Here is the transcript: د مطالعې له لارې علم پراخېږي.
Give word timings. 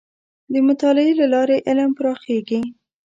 د 0.53 0.53
مطالعې 0.67 1.13
له 1.21 1.25
لارې 1.33 1.57
علم 1.67 1.89
پراخېږي. 1.97 2.61